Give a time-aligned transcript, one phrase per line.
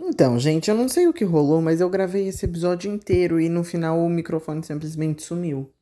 [0.00, 3.48] Então, gente, eu não sei o que rolou, mas eu gravei esse episódio inteiro e
[3.48, 5.72] no final o microfone simplesmente sumiu.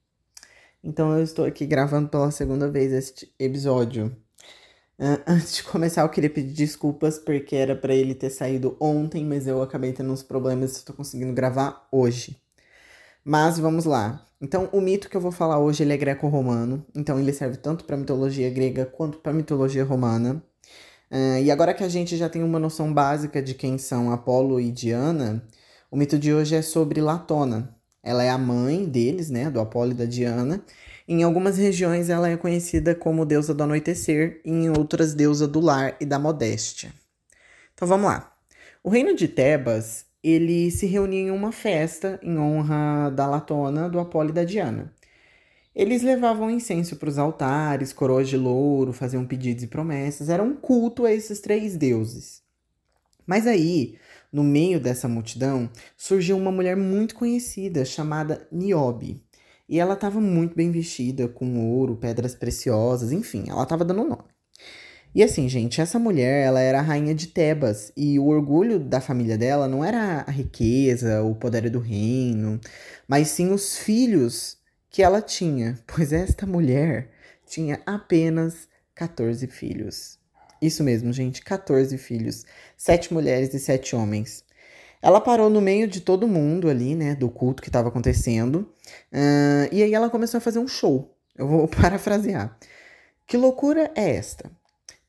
[0.82, 4.16] Então eu estou aqui gravando pela segunda vez este episódio.
[4.98, 9.24] Uh, antes de começar, eu queria pedir desculpas porque era para ele ter saído ontem,
[9.24, 12.40] mas eu acabei tendo uns problemas e estou conseguindo gravar hoje.
[13.24, 14.24] Mas vamos lá.
[14.40, 17.84] Então, o mito que eu vou falar hoje ele é greco-romano, então ele serve tanto
[17.84, 20.42] para mitologia grega quanto para mitologia romana.
[21.10, 24.60] Uh, e agora que a gente já tem uma noção básica de quem são Apolo
[24.60, 25.42] e Diana,
[25.90, 27.74] o mito de hoje é sobre Latona.
[28.02, 30.62] Ela é a mãe deles, né, do Apolo e da Diana.
[31.08, 35.60] Em algumas regiões ela é conhecida como deusa do anoitecer, e em outras deusa do
[35.60, 36.92] lar e da modéstia.
[37.74, 38.32] Então vamos lá.
[38.82, 44.00] O reino de Tebas, ele se reunia em uma festa em honra da Latona, do
[44.00, 44.92] Apolo e da Diana.
[45.76, 50.30] Eles levavam incenso para os altares, coroas de louro, faziam pedidos e promessas.
[50.30, 52.40] Era um culto a esses três deuses.
[53.26, 53.98] Mas aí,
[54.32, 59.22] no meio dessa multidão, surgiu uma mulher muito conhecida chamada Niobe.
[59.68, 64.24] E ela estava muito bem vestida, com ouro, pedras preciosas, enfim, ela estava dando nome.
[65.14, 69.00] E assim, gente, essa mulher, ela era a rainha de Tebas, e o orgulho da
[69.00, 72.58] família dela não era a riqueza, o poder do reino,
[73.06, 74.56] mas sim os filhos
[74.96, 77.10] que ela tinha, pois esta mulher
[77.46, 80.18] tinha apenas 14 filhos.
[80.62, 82.46] Isso mesmo, gente, 14 filhos,
[82.78, 84.42] sete mulheres e sete homens.
[85.02, 88.72] Ela parou no meio de todo mundo ali, né, do culto que estava acontecendo,
[89.12, 91.14] uh, e aí ela começou a fazer um show.
[91.36, 92.58] Eu vou parafrasear.
[93.26, 94.50] Que loucura é esta?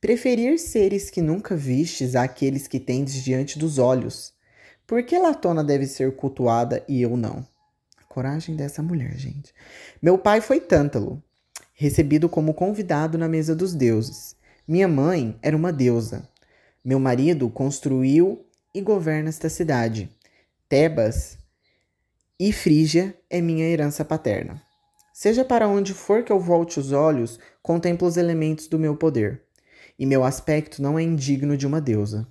[0.02, 4.34] Preferir seres que nunca vistes àqueles que tendes diante dos olhos.
[4.86, 7.48] Por que Latona deve ser cultuada e eu não?
[8.18, 9.54] Coragem dessa mulher, gente.
[10.02, 11.22] Meu pai foi Tântalo,
[11.76, 14.36] recebido como convidado na mesa dos deuses.
[14.68, 16.28] Minha mãe era uma deusa.
[16.84, 20.10] Meu marido construiu e governa esta cidade.
[20.68, 21.38] Tebas
[22.40, 24.60] e Frígia é minha herança paterna.
[25.14, 29.44] Seja para onde for que eu volte os olhos, contemplo os elementos do meu poder.
[30.00, 32.28] E meu aspecto não é indigno de uma deusa.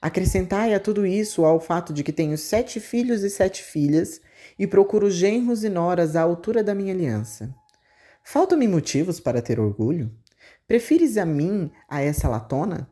[0.00, 4.22] Acrescentai a tudo isso ao fato de que tenho sete filhos e sete filhas,
[4.58, 7.54] e procuro genros e noras à altura da minha aliança.
[8.24, 10.10] Faltam-me motivos para ter orgulho?
[10.66, 12.90] Prefires a mim a essa latona?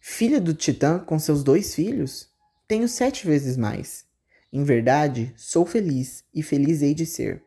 [0.00, 2.28] Filha do Titã com seus dois filhos?
[2.68, 4.04] Tenho sete vezes mais.
[4.52, 7.42] Em verdade, sou feliz e feliz hei de ser.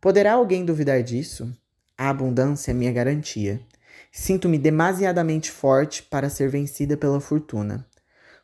[0.00, 1.52] Poderá alguém duvidar disso?
[1.96, 3.60] A abundância é minha garantia.
[4.12, 7.86] Sinto-me demasiadamente forte para ser vencida pela fortuna.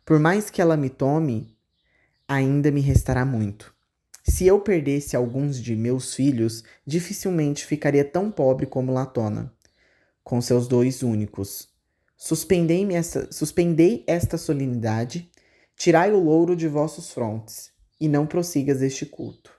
[0.04, 1.56] Por mais que ela me tome,
[2.28, 3.73] ainda me restará muito.
[4.26, 9.52] Se eu perdesse alguns de meus filhos, dificilmente ficaria tão pobre como Latona,
[10.24, 11.68] com seus dois únicos.
[12.16, 15.30] Suspendei, esta, suspendei esta solenidade,
[15.76, 17.70] tirai o louro de vossos frontes,
[18.00, 19.52] e não prossigas este culto.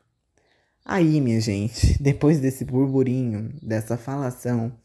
[0.84, 4.76] Aí, minha gente, depois desse burburinho, dessa falação,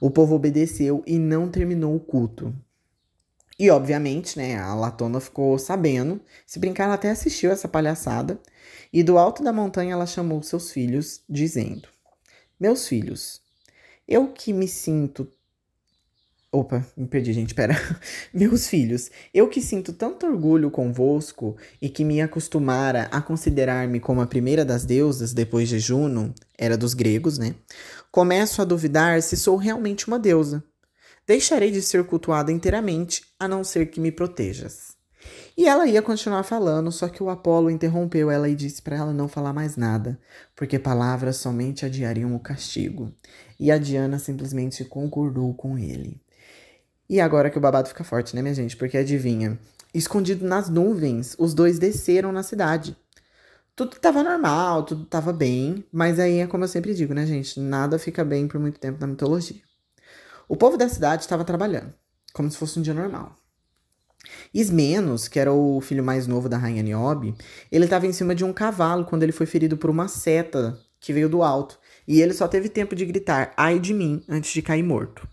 [0.00, 2.54] o povo obedeceu e não terminou o culto.
[3.60, 6.18] E, obviamente, né, a Latona ficou sabendo.
[6.46, 8.40] Se brincar, ela até assistiu essa palhaçada.
[8.90, 11.86] E do alto da montanha ela chamou seus filhos, dizendo:
[12.58, 13.42] Meus filhos,
[14.08, 15.28] eu que me sinto.
[16.50, 17.74] Opa, me perdi, gente, pera.
[18.32, 24.22] Meus filhos, eu que sinto tanto orgulho convosco e que me acostumara a considerar-me como
[24.22, 27.54] a primeira das deusas depois de Juno, era dos gregos, né?
[28.10, 30.64] Começo a duvidar se sou realmente uma deusa.
[31.26, 34.98] Deixarei de ser cultuada inteiramente, a não ser que me protejas.
[35.56, 39.12] E ela ia continuar falando, só que o Apolo interrompeu ela e disse para ela
[39.12, 40.18] não falar mais nada,
[40.56, 43.12] porque palavras somente adiariam o castigo.
[43.58, 46.20] E a Diana simplesmente concordou com ele.
[47.08, 48.76] E agora que o babado fica forte, né, minha gente?
[48.76, 49.58] Porque adivinha,
[49.92, 52.96] escondido nas nuvens, os dois desceram na cidade.
[53.74, 57.58] Tudo tava normal, tudo tava bem, mas aí é como eu sempre digo, né, gente?
[57.58, 59.69] Nada fica bem por muito tempo na mitologia.
[60.50, 61.94] O povo da cidade estava trabalhando,
[62.32, 63.38] como se fosse um dia normal.
[64.52, 67.36] Ismenos, que era o filho mais novo da rainha Niobe,
[67.70, 71.12] ele estava em cima de um cavalo quando ele foi ferido por uma seta que
[71.12, 74.60] veio do alto, e ele só teve tempo de gritar ai de mim antes de
[74.60, 75.24] cair morto.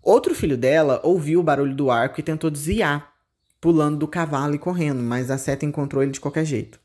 [0.00, 3.12] Outro filho dela ouviu o barulho do arco e tentou desviar,
[3.60, 6.78] pulando do cavalo e correndo, mas a seta encontrou ele de qualquer jeito.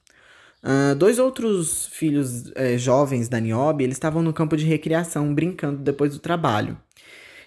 [0.63, 5.83] Uh, dois outros filhos eh, jovens da Niobe, eles estavam no campo de recreação, brincando
[5.83, 6.75] depois do trabalho.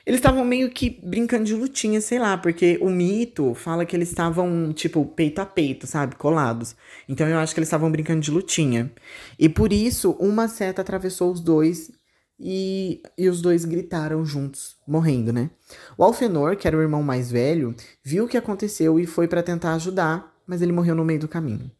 [0.04, 4.08] Eles estavam meio que brincando de lutinha, sei lá, porque o mito fala que eles
[4.08, 6.16] estavam, tipo, peito a peito, sabe?
[6.16, 6.74] Colados.
[7.08, 8.90] Então eu acho que eles estavam brincando de lutinha.
[9.38, 11.90] E por isso, uma seta atravessou os dois
[12.38, 15.50] e, e os dois gritaram juntos, morrendo, né?
[15.96, 19.42] O Alfenor, que era o irmão mais velho, viu o que aconteceu e foi para
[19.42, 21.70] tentar ajudar mas ele morreu no meio do caminho.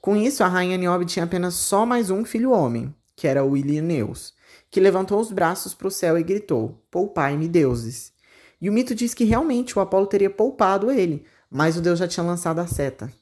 [0.00, 3.56] Com isso, a rainha Niobe tinha apenas só mais um filho homem, que era o
[3.56, 4.32] Ilioneus,
[4.70, 8.12] que levantou os braços para o céu e gritou: Poupai-me, deuses.
[8.60, 12.08] E o mito diz que realmente o Apolo teria poupado ele, mas o deus já
[12.08, 13.12] tinha lançado a seta.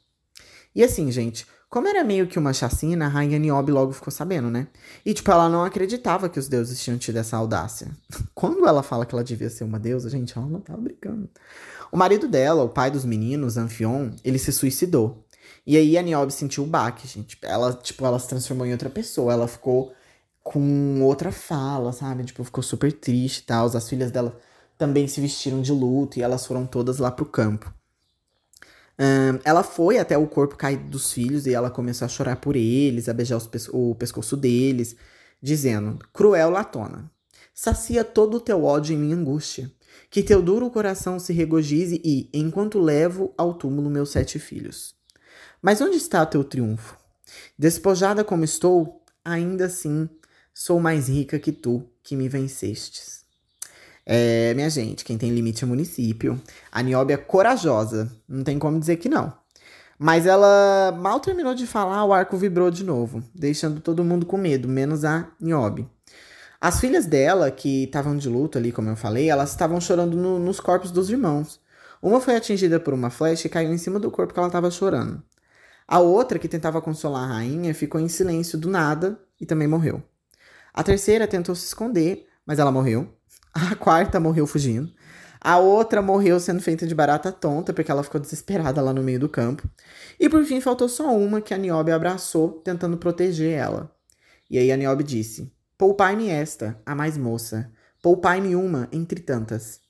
[0.75, 4.51] E assim, gente, como era meio que uma chacina, a rainha Niobe logo ficou sabendo,
[4.51, 4.69] né?
[5.05, 7.89] E, tipo, ela não acreditava que os deuses tinham tido essa audácia.
[8.35, 11.29] Quando ela fala que ela devia ser uma deusa, gente, ela não tava brincando.
[11.91, 15.25] O marido dela, o pai dos meninos, Anfion, ele se suicidou.
[15.67, 17.37] E aí a Niobe sentiu o baque, gente.
[17.43, 19.33] Ela, tipo, ela se transformou em outra pessoa.
[19.33, 19.93] Ela ficou
[20.47, 22.23] com outra fala, sabe?
[22.23, 23.67] Tipo, ficou super triste e tal.
[23.67, 24.39] As filhas dela
[24.79, 27.75] também se vestiram de luto e elas foram todas lá pro campo.
[28.97, 32.55] Um, ela foi até o corpo caído dos filhos e ela começou a chorar por
[32.55, 33.41] eles, a beijar
[33.73, 34.95] o pescoço deles,
[35.43, 37.11] dizendo: Cruel Latona,
[37.53, 39.69] sacia todo o teu ódio em minha angústia,
[40.09, 44.95] que teu duro coração se regozije e, enquanto levo ao túmulo meus sete filhos.
[45.61, 46.97] Mas onde está o teu triunfo?
[47.59, 50.09] Despojada como estou, ainda assim
[50.59, 53.27] sou mais rica que tu, que me vencestes.
[54.07, 56.41] É, minha gente, quem tem limite é município.
[56.73, 59.35] A Niobe é corajosa, não tem como dizer que não.
[59.99, 64.39] Mas ela mal terminou de falar, o arco vibrou de novo, deixando todo mundo com
[64.39, 65.87] medo, menos a Niobe.
[66.59, 70.39] As filhas dela, que estavam de luto ali, como eu falei, elas estavam chorando no,
[70.39, 71.61] nos corpos dos irmãos.
[72.01, 74.71] Uma foi atingida por uma flecha e caiu em cima do corpo que ela estava
[74.71, 75.23] chorando.
[75.87, 80.03] A outra, que tentava consolar a rainha, ficou em silêncio do nada e também morreu.
[80.77, 83.17] A terceira tentou se esconder, mas ela morreu.
[83.53, 84.93] A quarta morreu fugindo.
[85.41, 89.19] A outra morreu sendo feita de barata tonta, porque ela ficou desesperada lá no meio
[89.19, 89.67] do campo.
[90.21, 93.91] E por fim faltou só uma que a Niobe abraçou, tentando proteger ela.
[94.51, 97.73] E aí a Niobe disse: Poupai-me esta, a mais moça.
[98.03, 99.81] Poupai-me uma entre tantas.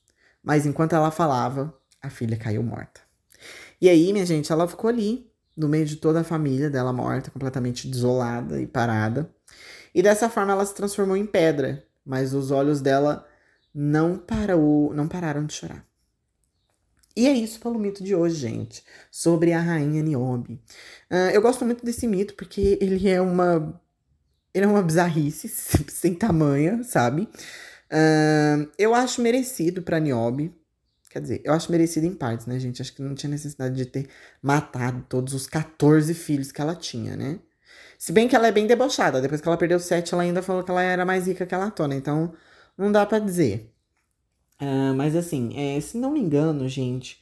[0.41, 3.01] Mas enquanto ela falava, a filha caiu morta.
[3.81, 7.29] E aí, minha gente, ela ficou ali, no meio de toda a família dela morta,
[7.29, 9.29] completamente desolada e parada.
[9.97, 13.27] E dessa forma ela se transformou em pedra, mas os olhos dela
[13.73, 15.83] não parou, não pararam de chorar.
[17.15, 20.61] E é isso pelo mito de hoje, gente, sobre a rainha Niobe.
[21.11, 23.81] Uh, eu gosto muito desse mito porque ele é uma
[24.53, 25.47] ele é uma bizarrice
[25.89, 27.23] sem tamanha, sabe?
[27.91, 30.55] Uh, eu acho merecido para Niobe.
[31.09, 32.83] Quer dizer, eu acho merecido em partes, né, gente?
[32.83, 34.07] Acho que não tinha necessidade de ter
[34.43, 37.39] matado todos os 14 filhos que ela tinha, né?
[37.97, 39.21] Se bem que ela é bem debochada.
[39.21, 41.57] Depois que ela perdeu sete, ela ainda falou que ela era mais rica que a
[41.57, 41.95] Latona.
[41.95, 42.33] Então,
[42.77, 43.73] não dá para dizer.
[44.61, 47.21] Uh, mas assim, é, se não me engano, gente,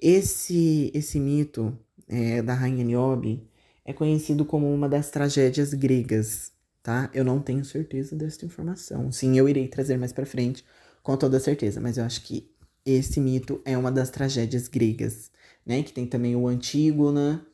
[0.00, 1.76] esse esse mito
[2.08, 3.48] é, da rainha Niobe
[3.84, 7.10] é conhecido como uma das tragédias gregas, tá?
[7.14, 9.10] Eu não tenho certeza dessa informação.
[9.12, 10.64] Sim, eu irei trazer mais para frente,
[11.02, 12.50] com toda certeza, mas eu acho que
[12.84, 15.30] esse mito é uma das tragédias gregas,
[15.64, 15.82] né?
[15.82, 17.44] Que tem também o Antígona,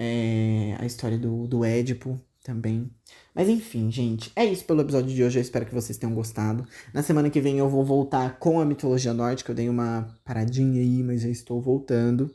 [0.00, 2.88] é, a história do, do Édipo também.
[3.34, 5.38] Mas enfim, gente, é isso pelo episódio de hoje.
[5.38, 6.64] Eu espero que vocês tenham gostado.
[6.94, 9.50] Na semana que vem eu vou voltar com a mitologia nórdica.
[9.50, 12.32] Eu dei uma paradinha aí, mas já estou voltando.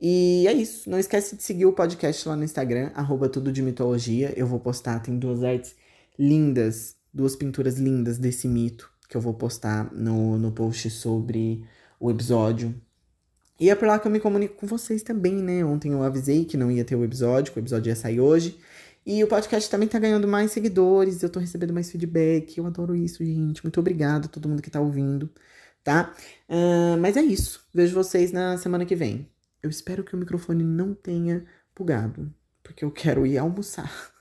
[0.00, 0.88] E é isso.
[0.88, 4.32] Não esquece de seguir o podcast lá no Instagram, arroba tudo de mitologia.
[4.36, 5.74] Eu vou postar, tem duas artes
[6.16, 11.64] lindas, duas pinturas lindas desse mito que eu vou postar no, no post sobre
[11.98, 12.74] o episódio.
[13.58, 15.64] E é por lá que eu me comunico com vocês também, né?
[15.64, 18.58] Ontem eu avisei que não ia ter o episódio, que o episódio ia sair hoje.
[19.06, 22.58] E o podcast também tá ganhando mais seguidores, eu tô recebendo mais feedback.
[22.58, 23.62] Eu adoro isso, gente.
[23.62, 25.30] Muito obrigada a todo mundo que tá ouvindo,
[25.84, 26.14] tá?
[26.48, 27.66] Uh, mas é isso.
[27.72, 29.28] Vejo vocês na semana que vem.
[29.62, 31.44] Eu espero que o microfone não tenha
[31.76, 32.32] bugado,
[32.62, 34.13] porque eu quero ir almoçar.